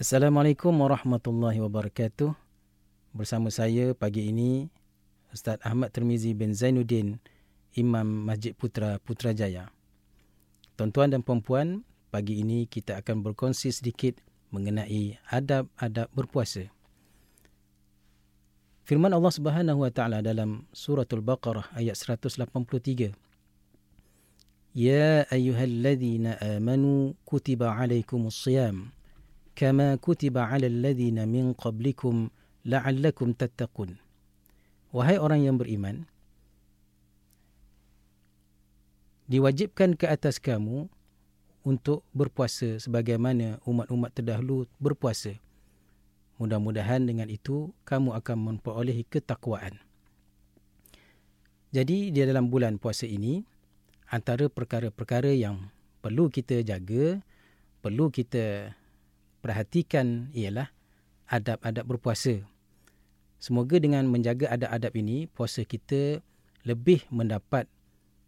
[0.00, 2.32] Assalamualaikum warahmatullahi wabarakatuh.
[3.12, 4.72] Bersama saya pagi ini
[5.28, 7.20] Ustaz Ahmad Termizi bin Zainuddin,
[7.76, 9.68] Imam Masjid Putra Putrajaya.
[10.80, 14.16] Tuan-tuan dan puan-puan, pagi ini kita akan berkongsi sedikit
[14.48, 16.72] mengenai adab-adab berpuasa.
[18.88, 23.12] Firman Allah Subhanahu wa taala dalam suratul Baqarah ayat 183.
[24.72, 28.96] Ya ayyuhalladzina amanu kutiba alaikumus siyam
[29.60, 32.32] kama kutiba 'alal ladzina min qablikum
[32.64, 34.00] la'allakum tattaqun.
[34.88, 36.08] Wahai orang yang beriman,
[39.28, 40.88] diwajibkan ke atas kamu
[41.60, 45.36] untuk berpuasa sebagaimana umat-umat terdahulu berpuasa.
[46.40, 49.76] Mudah-mudahan dengan itu kamu akan memperolehi ketakwaan.
[51.70, 53.44] Jadi di dalam bulan puasa ini
[54.08, 55.68] antara perkara-perkara yang
[56.00, 57.20] perlu kita jaga,
[57.84, 58.74] perlu kita
[59.40, 60.70] perhatikan ialah
[61.28, 62.44] adab-adab berpuasa.
[63.40, 66.20] Semoga dengan menjaga adab-adab ini, puasa kita
[66.68, 67.64] lebih mendapat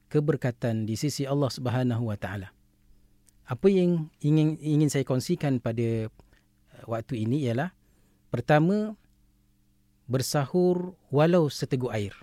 [0.09, 2.49] keberkatan di sisi Allah Subhanahu Wa Taala.
[3.45, 7.77] Apa yang ingin ingin saya kongsikan pada uh, waktu ini ialah
[8.33, 8.97] pertama
[10.09, 12.17] bersahur walau seteguk air.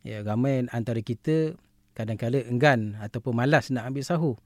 [0.00, 1.60] Ya, ramai antara kita
[1.92, 4.36] kadang-kadang enggan ataupun malas nak ambil sahur.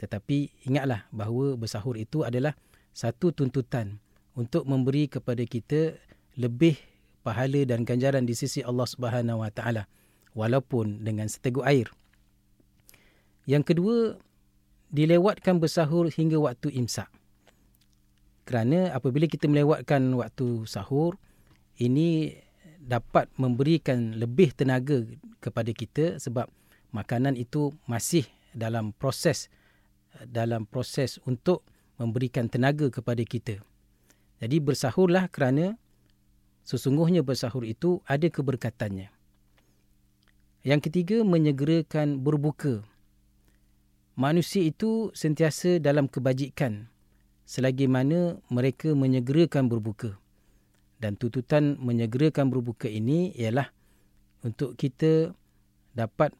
[0.00, 2.56] Tetapi ingatlah bahawa bersahur itu adalah
[2.96, 4.00] satu tuntutan
[4.32, 6.00] untuk memberi kepada kita
[6.40, 6.80] lebih
[7.20, 9.84] pahala dan ganjaran di sisi Allah Subhanahu Wa Taala
[10.32, 11.92] walaupun dengan seteguk air.
[13.44, 13.96] Yang kedua,
[14.88, 17.12] dilewatkan bersahur hingga waktu imsak.
[18.48, 21.20] Kerana apabila kita melewatkan waktu sahur,
[21.76, 22.32] ini
[22.80, 25.04] dapat memberikan lebih tenaga
[25.44, 26.48] kepada kita sebab
[26.96, 28.24] makanan itu masih
[28.56, 29.52] dalam proses
[30.24, 31.60] dalam proses untuk
[31.96, 33.60] memberikan tenaga kepada kita.
[34.40, 35.80] Jadi bersahurlah kerana
[36.64, 39.08] sesungguhnya bersahur itu ada keberkatannya.
[40.66, 42.82] Yang ketiga, menyegerakan berbuka.
[44.16, 46.88] Manusia itu sentiasa dalam kebajikan
[47.46, 50.18] selagi mana mereka menyegerakan berbuka.
[50.98, 53.70] Dan tuntutan menyegerakan berbuka ini ialah
[54.42, 55.36] untuk kita
[55.94, 56.34] dapat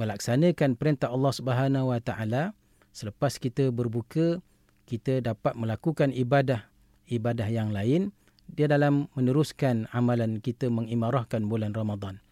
[0.00, 2.56] melaksanakan perintah Allah Subhanahu Wa Taala
[2.96, 4.40] selepas kita berbuka
[4.86, 6.64] kita dapat melakukan ibadah
[7.10, 8.14] ibadah yang lain
[8.46, 12.22] dia dalam meneruskan amalan kita mengimarahkan bulan Ramadan.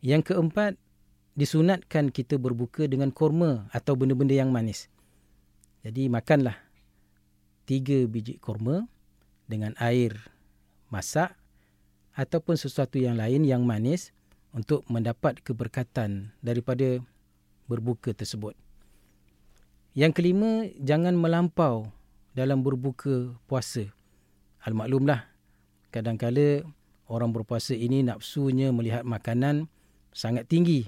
[0.00, 0.78] Yang keempat,
[1.34, 4.86] disunatkan kita berbuka dengan korma atau benda-benda yang manis.
[5.82, 6.54] Jadi makanlah
[7.66, 8.86] tiga biji korma
[9.50, 10.14] dengan air
[10.92, 11.34] masak
[12.14, 14.12] ataupun sesuatu yang lain yang manis
[14.52, 17.00] untuk mendapat keberkatan daripada
[17.70, 18.58] berbuka tersebut.
[19.90, 21.90] Yang kelima, jangan melampau
[22.30, 23.90] dalam berbuka puasa.
[24.62, 25.26] Al-maklumlah,
[25.90, 26.62] kadang-kala
[27.10, 29.66] orang berpuasa ini nafsunya melihat makanan
[30.14, 30.86] sangat tinggi.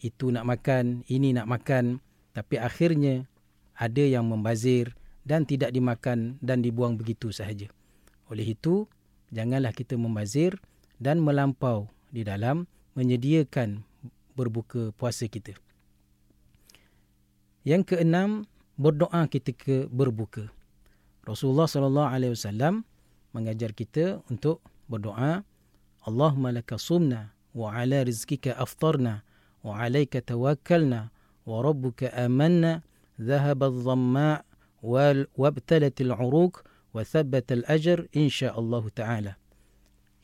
[0.00, 2.00] Itu nak makan, ini nak makan.
[2.32, 3.28] Tapi akhirnya
[3.76, 4.96] ada yang membazir
[5.28, 7.68] dan tidak dimakan dan dibuang begitu sahaja.
[8.32, 8.88] Oleh itu,
[9.28, 10.56] janganlah kita membazir
[10.96, 12.64] dan melampau di dalam
[12.96, 13.84] menyediakan
[14.32, 15.52] berbuka puasa kita.
[17.68, 18.48] Yang keenam,
[18.80, 20.48] berdoa ketika berbuka.
[21.28, 22.88] Rasulullah sallallahu alaihi wasallam
[23.36, 25.44] mengajar kita untuk berdoa,
[26.08, 29.20] Allahumma laka sumna wa ala rizkika aftarna
[29.60, 31.12] wa alayka tawakkalna
[31.44, 32.80] wa rabbuka amanna
[33.20, 34.48] dhahaba adh-dhamma
[34.80, 36.64] wal wabtalat al-uruq
[36.96, 39.32] wa thabbat al-ajr insyaallah taala.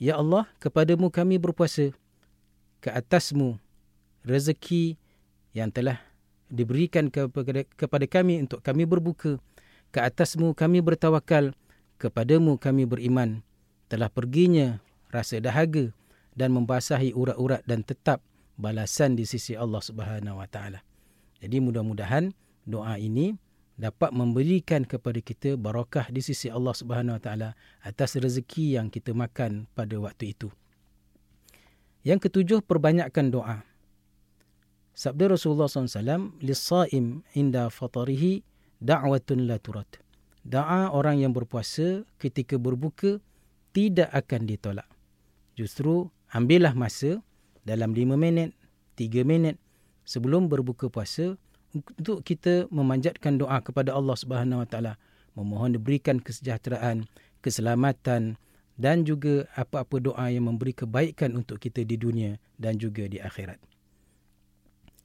[0.00, 1.92] Ya Allah, kepadamu kami berpuasa.
[2.80, 3.60] Ke atasmu
[4.24, 4.96] rezeki
[5.52, 6.00] yang telah
[6.52, 9.40] diberikan kepada, kepada kami untuk kami berbuka.
[9.94, 11.54] Ke atasmu kami bertawakal,
[12.02, 13.46] kepadamu kami beriman.
[13.86, 14.82] Telah perginya
[15.14, 15.94] rasa dahaga
[16.34, 18.18] dan membasahi urat-urat dan tetap
[18.58, 20.80] balasan di sisi Allah Subhanahu Wa Taala.
[21.38, 22.34] Jadi mudah-mudahan
[22.66, 23.38] doa ini
[23.74, 27.50] dapat memberikan kepada kita barakah di sisi Allah Subhanahu Wa Taala
[27.82, 30.50] atas rezeki yang kita makan pada waktu itu.
[32.04, 33.64] Yang ketujuh, perbanyakkan doa.
[34.94, 38.46] Sabda Rasulullah SAW, Lissaim inda fatarihi
[38.78, 39.90] da'watun la turat.
[40.46, 43.18] Da'a orang yang berpuasa ketika berbuka
[43.74, 44.86] tidak akan ditolak.
[45.58, 47.18] Justru ambillah masa
[47.66, 48.54] dalam 5 minit,
[48.94, 49.58] 3 minit
[50.06, 51.34] sebelum berbuka puasa
[51.74, 54.94] untuk kita memanjatkan doa kepada Allah Subhanahu Wa Taala,
[55.34, 57.10] memohon diberikan kesejahteraan,
[57.42, 58.38] keselamatan
[58.78, 63.73] dan juga apa-apa doa yang memberi kebaikan untuk kita di dunia dan juga di akhirat.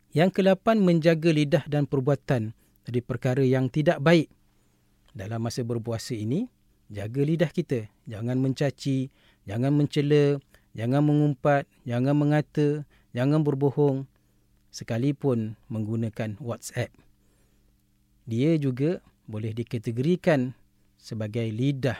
[0.10, 4.26] Yang kelapan menjaga lidah dan perbuatan dari perkara yang tidak baik.
[5.14, 6.50] Dalam masa berpuasa ini
[6.90, 7.86] jaga lidah kita.
[8.10, 9.14] Jangan mencaci
[9.46, 10.42] jangan mencela
[10.78, 14.06] jangan mengumpat jangan mengata jangan berbohong
[14.70, 16.94] sekalipun menggunakan WhatsApp.
[18.30, 20.54] Dia juga boleh dikategorikan
[20.98, 21.98] sebagai lidah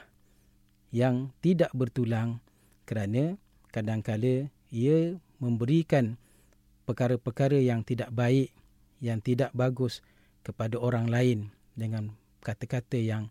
[0.90, 2.42] yang tidak bertulang
[2.90, 3.38] kerana
[3.70, 6.18] kadangkala ia memberikan
[6.90, 8.50] perkara-perkara yang tidak baik,
[8.98, 10.02] yang tidak bagus
[10.42, 13.30] kepada orang lain dengan kata-kata yang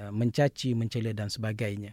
[0.00, 1.92] uh, mencaci, mencela dan sebagainya.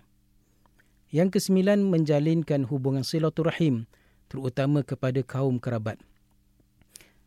[1.11, 3.83] Yang kesembilan, menjalinkan hubungan silaturahim
[4.31, 5.99] terutama kepada kaum kerabat.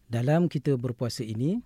[0.08, 1.60] Dalam kita berpuasa ini,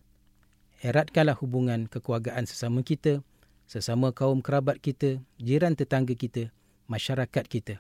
[0.82, 3.22] eratkanlah hubungan kekeluargaan sesama kita,
[3.70, 6.50] sesama kaum kerabat kita, jiran tetangga kita,
[6.90, 7.78] masyarakat kita.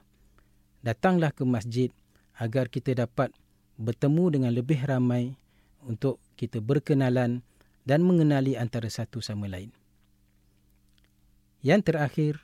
[0.86, 1.90] Datanglah ke masjid
[2.38, 3.34] agar kita dapat
[3.80, 5.32] bertemu dengan lebih ramai
[5.88, 7.40] untuk kita berkenalan
[7.88, 9.72] dan mengenali antara satu sama lain.
[11.64, 12.34] Yang terakhir,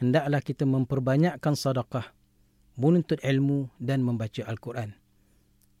[0.00, 2.08] hendaklah kita memperbanyakkan sedekah,
[2.80, 4.96] menuntut ilmu dan membaca Al-Quran.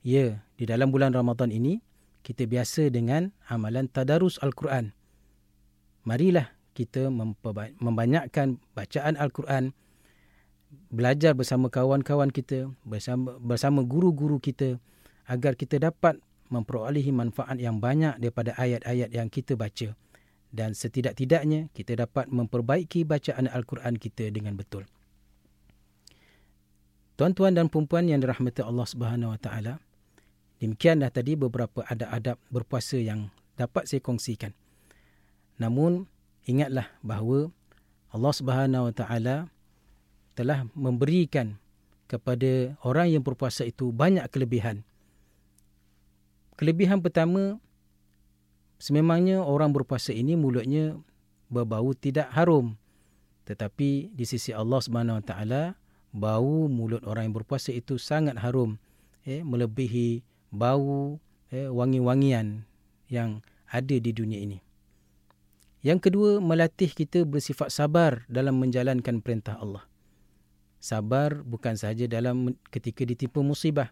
[0.04, 1.80] Ya, di dalam bulan Ramadan ini,
[2.20, 4.92] kita biasa dengan amalan tadarus Al-Quran
[6.06, 7.10] marilah kita
[7.82, 9.74] membanyakkan bacaan Al-Quran,
[10.90, 14.78] belajar bersama kawan-kawan kita, bersama, bersama guru-guru kita
[15.26, 16.18] agar kita dapat
[16.50, 19.94] memperolehi manfaat yang banyak daripada ayat-ayat yang kita baca
[20.54, 24.86] dan setidak-tidaknya kita dapat memperbaiki bacaan Al-Quran kita dengan betul.
[27.16, 29.80] Tuan-tuan dan puan yang dirahmati Allah Subhanahu Wa Taala,
[30.60, 34.52] demikianlah tadi beberapa adab-adab berpuasa yang dapat saya kongsikan.
[35.56, 36.04] Namun
[36.44, 37.48] ingatlah bahawa
[38.12, 39.36] Allah Subhanahu Wa Taala
[40.36, 41.56] telah memberikan
[42.06, 44.84] kepada orang yang berpuasa itu banyak kelebihan.
[46.54, 47.58] Kelebihan pertama
[48.78, 50.94] sememangnya orang berpuasa ini mulutnya
[51.48, 52.78] berbau tidak harum.
[53.48, 54.82] Tetapi di sisi Allah
[55.24, 55.74] Taala
[56.12, 58.78] bau mulut orang yang berpuasa itu sangat harum
[59.26, 60.22] eh melebihi
[60.54, 61.18] bau
[61.50, 62.62] eh wangi-wangian
[63.10, 64.58] yang ada di dunia ini.
[65.86, 69.86] Yang kedua, melatih kita bersifat sabar dalam menjalankan perintah Allah.
[70.86, 73.90] Sabar bukan sahaja dalam ketika ditimpa musibah,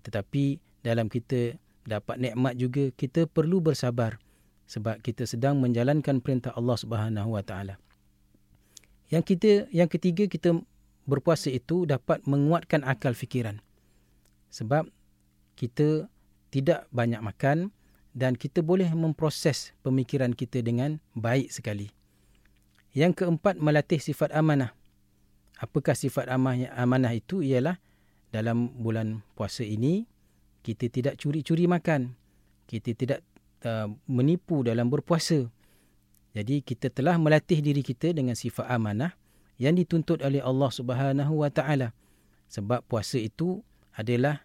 [0.00, 4.16] tetapi dalam kita dapat nikmat juga kita perlu bersabar
[4.64, 7.76] sebab kita sedang menjalankan perintah Allah Subhanahu Wa Taala.
[9.12, 10.56] Yang kita yang ketiga kita
[11.04, 13.60] berpuasa itu dapat menguatkan akal fikiran.
[14.48, 14.88] Sebab
[15.60, 16.08] kita
[16.48, 17.68] tidak banyak makan,
[18.16, 21.92] dan kita boleh memproses pemikiran kita dengan baik sekali.
[22.96, 24.79] Yang keempat, melatih sifat amanah.
[25.60, 27.44] Apakah sifat amanah itu?
[27.44, 27.76] Ialah
[28.32, 30.08] dalam bulan puasa ini,
[30.64, 32.16] kita tidak curi-curi makan.
[32.64, 33.20] Kita tidak
[33.68, 35.44] uh, menipu dalam berpuasa.
[36.32, 39.12] Jadi kita telah melatih diri kita dengan sifat amanah
[39.60, 41.92] yang dituntut oleh Allah Subhanahu Wa Taala.
[42.48, 43.60] Sebab puasa itu
[43.92, 44.40] adalah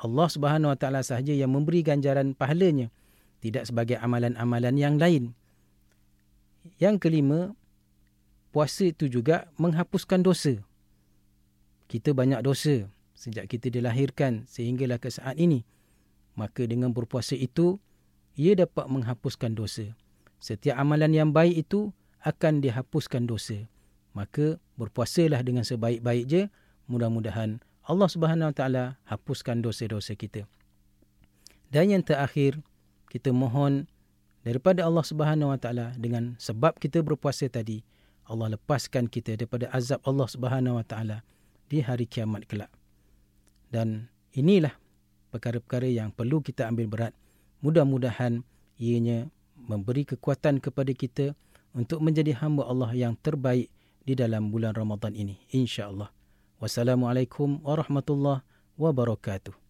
[0.00, 2.88] Allah Subhanahu Wa Taala sahaja yang memberi ganjaran pahalanya
[3.44, 5.36] tidak sebagai amalan-amalan yang lain.
[6.80, 7.52] Yang kelima,
[8.54, 10.62] puasa itu juga menghapuskan dosa.
[11.90, 12.86] Kita banyak dosa
[13.18, 15.66] sejak kita dilahirkan sehinggalah ke saat ini.
[16.38, 17.82] Maka dengan berpuasa itu,
[18.38, 19.90] ia dapat menghapuskan dosa.
[20.38, 21.90] Setiap amalan yang baik itu
[22.22, 23.66] akan dihapuskan dosa.
[24.14, 26.42] Maka berpuasalah dengan sebaik-baik je.
[26.86, 27.58] Mudah-mudahan
[27.90, 30.46] Allah Subhanahu Wa Taala hapuskan dosa-dosa kita.
[31.74, 32.62] Dan yang terakhir,
[33.10, 33.90] kita mohon
[34.46, 37.82] daripada Allah Subhanahu Wa Taala dengan sebab kita berpuasa tadi
[38.24, 41.16] Allah lepaskan kita daripada azab Allah Subhanahu Wa Taala
[41.68, 42.72] di hari kiamat kelak.
[43.68, 44.72] Dan inilah
[45.34, 47.12] perkara-perkara yang perlu kita ambil berat.
[47.64, 48.44] Mudah-mudahan
[48.78, 51.32] ianya memberi kekuatan kepada kita
[51.74, 53.72] untuk menjadi hamba Allah yang terbaik
[54.04, 55.40] di dalam bulan Ramadan ini.
[55.50, 56.12] InsyaAllah.
[56.60, 58.44] Wassalamualaikum warahmatullahi
[58.78, 59.63] wabarakatuh.